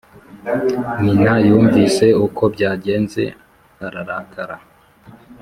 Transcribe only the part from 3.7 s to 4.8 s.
ararakara